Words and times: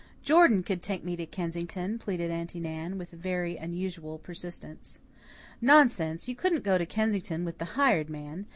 "Jordan 0.23 0.63
could 0.63 0.81
take 0.81 1.03
me 1.03 1.15
to 1.15 1.27
Kensington," 1.27 1.99
pleaded 1.99 2.31
Aunty 2.31 2.59
Nan, 2.59 2.97
with 2.97 3.11
very 3.11 3.55
unusual 3.57 4.17
persistence. 4.17 4.99
"Nonsense! 5.61 6.27
You 6.27 6.33
couldn't 6.33 6.63
go 6.63 6.79
to 6.79 6.87
Kensington 6.87 7.45
with 7.45 7.59
the 7.59 7.65
hired 7.77 8.09
man. 8.09 8.47